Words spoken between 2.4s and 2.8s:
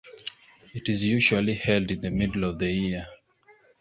of the